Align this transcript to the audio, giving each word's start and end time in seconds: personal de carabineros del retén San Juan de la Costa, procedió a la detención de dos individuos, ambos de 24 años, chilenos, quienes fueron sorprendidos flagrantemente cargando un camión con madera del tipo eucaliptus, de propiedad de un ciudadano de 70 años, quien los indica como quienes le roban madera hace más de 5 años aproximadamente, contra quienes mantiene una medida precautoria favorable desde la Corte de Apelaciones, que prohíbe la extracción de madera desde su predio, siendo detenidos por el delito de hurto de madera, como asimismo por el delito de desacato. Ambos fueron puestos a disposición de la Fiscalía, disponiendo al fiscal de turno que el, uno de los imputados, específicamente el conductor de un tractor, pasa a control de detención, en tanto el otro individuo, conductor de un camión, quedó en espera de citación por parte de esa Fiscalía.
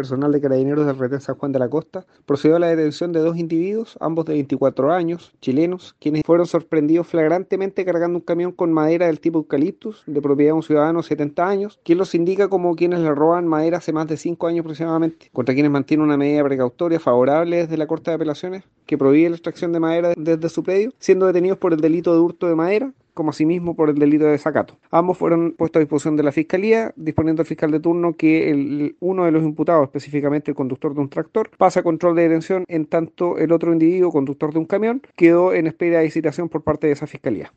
personal 0.00 0.32
de 0.32 0.40
carabineros 0.40 0.86
del 0.86 0.98
retén 0.98 1.20
San 1.20 1.34
Juan 1.34 1.52
de 1.52 1.58
la 1.58 1.68
Costa, 1.68 2.06
procedió 2.24 2.56
a 2.56 2.58
la 2.58 2.68
detención 2.68 3.12
de 3.12 3.20
dos 3.20 3.36
individuos, 3.36 3.98
ambos 4.00 4.24
de 4.24 4.32
24 4.32 4.92
años, 4.92 5.34
chilenos, 5.42 5.94
quienes 6.00 6.22
fueron 6.24 6.46
sorprendidos 6.46 7.06
flagrantemente 7.06 7.84
cargando 7.84 8.18
un 8.18 8.24
camión 8.24 8.52
con 8.52 8.72
madera 8.72 9.08
del 9.08 9.20
tipo 9.20 9.40
eucaliptus, 9.40 10.02
de 10.06 10.22
propiedad 10.22 10.52
de 10.52 10.54
un 10.54 10.62
ciudadano 10.62 11.00
de 11.00 11.08
70 11.08 11.46
años, 11.46 11.78
quien 11.84 11.98
los 11.98 12.14
indica 12.14 12.48
como 12.48 12.74
quienes 12.76 13.00
le 13.00 13.14
roban 13.14 13.46
madera 13.46 13.76
hace 13.76 13.92
más 13.92 14.06
de 14.06 14.16
5 14.16 14.46
años 14.46 14.60
aproximadamente, 14.60 15.28
contra 15.34 15.52
quienes 15.54 15.70
mantiene 15.70 16.02
una 16.02 16.16
medida 16.16 16.42
precautoria 16.44 16.98
favorable 16.98 17.58
desde 17.58 17.76
la 17.76 17.86
Corte 17.86 18.10
de 18.10 18.14
Apelaciones, 18.14 18.64
que 18.86 18.96
prohíbe 18.96 19.28
la 19.28 19.36
extracción 19.36 19.72
de 19.72 19.80
madera 19.80 20.14
desde 20.16 20.48
su 20.48 20.62
predio, 20.62 20.94
siendo 20.98 21.26
detenidos 21.26 21.58
por 21.58 21.74
el 21.74 21.80
delito 21.80 22.14
de 22.14 22.20
hurto 22.20 22.48
de 22.48 22.54
madera, 22.54 22.90
como 23.14 23.30
asimismo 23.30 23.74
por 23.74 23.90
el 23.90 23.96
delito 23.96 24.24
de 24.24 24.32
desacato. 24.32 24.78
Ambos 24.90 25.18
fueron 25.18 25.52
puestos 25.52 25.80
a 25.80 25.80
disposición 25.80 26.16
de 26.16 26.22
la 26.22 26.32
Fiscalía, 26.32 26.92
disponiendo 26.96 27.42
al 27.42 27.46
fiscal 27.46 27.70
de 27.70 27.80
turno 27.80 28.14
que 28.14 28.50
el, 28.50 28.96
uno 29.00 29.24
de 29.24 29.30
los 29.32 29.42
imputados, 29.42 29.84
específicamente 29.84 30.50
el 30.50 30.56
conductor 30.56 30.94
de 30.94 31.00
un 31.00 31.08
tractor, 31.08 31.50
pasa 31.56 31.80
a 31.80 31.82
control 31.82 32.16
de 32.16 32.22
detención, 32.22 32.64
en 32.68 32.86
tanto 32.86 33.38
el 33.38 33.52
otro 33.52 33.72
individuo, 33.72 34.12
conductor 34.12 34.52
de 34.52 34.58
un 34.58 34.66
camión, 34.66 35.02
quedó 35.16 35.52
en 35.52 35.66
espera 35.66 36.00
de 36.00 36.10
citación 36.10 36.48
por 36.48 36.62
parte 36.62 36.86
de 36.86 36.94
esa 36.94 37.06
Fiscalía. 37.06 37.52